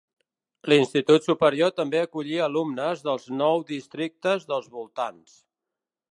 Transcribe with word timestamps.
L'institut 0.71 1.25
superior 1.31 1.73
també 1.81 1.99
acollia 2.05 2.41
alumnes 2.45 3.03
dels 3.09 3.27
nou 3.41 3.61
districtes 3.73 4.47
dels 4.53 4.71
voltants. 4.79 5.37